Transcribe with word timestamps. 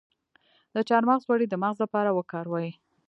د 0.73 0.75
چارمغز 0.89 1.21
غوړي 1.27 1.45
د 1.49 1.55
مغز 1.63 1.77
لپاره 1.83 2.09
وکاروئ 2.17 2.69